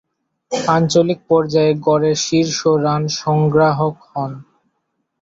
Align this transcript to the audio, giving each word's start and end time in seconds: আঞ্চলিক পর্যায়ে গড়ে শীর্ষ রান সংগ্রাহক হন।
আঞ্চলিক 0.69 1.19
পর্যায়ে 1.29 1.73
গড়ে 1.87 2.11
শীর্ষ 2.25 2.59
রান 2.83 3.03
সংগ্রাহক 3.19 3.95
হন। 4.09 4.31